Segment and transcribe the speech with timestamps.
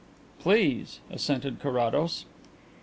[0.39, 2.25] "Please," assented Carrados.